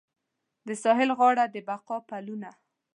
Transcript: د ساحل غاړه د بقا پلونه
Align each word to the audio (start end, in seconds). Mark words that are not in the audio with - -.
د 0.67 0.69
ساحل 0.83 1.09
غاړه 1.19 1.45
د 1.53 1.55
بقا 1.67 1.97
پلونه 2.09 2.49